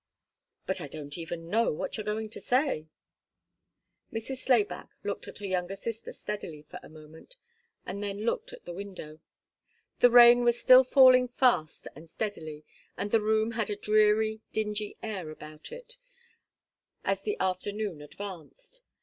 [0.65, 2.87] "But I don't even know what you're going to say"
[4.11, 4.37] Mrs.
[4.37, 7.35] Slayback looked at her younger sister steadily for a moment,
[7.85, 9.19] and then looked at the window.
[9.99, 12.65] The rain was still falling fast and steadily;
[12.97, 15.97] and the room had a dreary, dingy air about it
[17.03, 18.81] as the afternoon advanced.